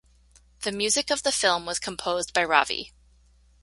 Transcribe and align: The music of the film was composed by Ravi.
The 0.63 0.71
music 0.71 1.11
of 1.11 1.21
the 1.21 1.31
film 1.31 1.67
was 1.67 1.77
composed 1.77 2.33
by 2.33 2.43
Ravi. 2.43 2.91